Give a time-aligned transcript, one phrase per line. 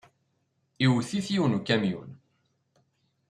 [0.85, 2.09] Iwet-it yiwen n ukamyun.